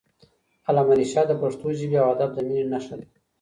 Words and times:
علامه 0.67 0.93
رشاد 1.01 1.25
د 1.29 1.33
پښتو 1.41 1.65
ژبې 1.79 1.97
او 2.01 2.09
ادب 2.13 2.29
د 2.33 2.37
مینې 2.47 2.63
نښه 2.71 2.95
ده. 2.99 3.07